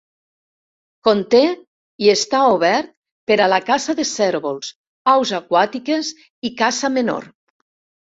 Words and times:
Conté 1.07 1.41
i 2.05 2.09
està 2.13 2.39
obert 2.55 2.91
per 3.33 3.39
a 3.47 3.51
la 3.55 3.61
caça 3.69 3.97
de 4.03 4.09
cérvols, 4.15 4.75
aus 5.17 5.37
aquàtiques 5.43 6.15
i 6.53 6.57
caça 6.65 6.97
menor. 7.01 7.33